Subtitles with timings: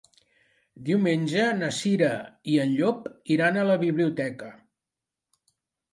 [0.87, 2.09] Diumenge na Cira
[2.53, 3.07] i en Llop
[3.37, 4.51] iran a la biblioteca.